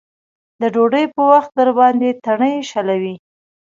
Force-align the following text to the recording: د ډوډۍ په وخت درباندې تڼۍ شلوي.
د 0.61 0.63
ډوډۍ 0.73 1.05
په 1.15 1.21
وخت 1.31 1.51
درباندې 1.59 2.09
تڼۍ 2.25 2.55
شلوي. 2.71 3.15